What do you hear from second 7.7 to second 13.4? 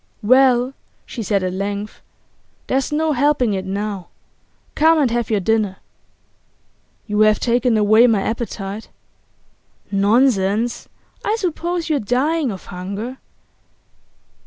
away my appetite.' 'Nonsense! I suppose you're dying of hunger.